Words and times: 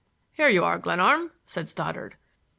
"Here 0.33 0.49
you 0.49 0.63
are, 0.65 0.79
Glenarm," 0.79 1.29
said 1.45 1.69
Stoddard. 1.69 2.17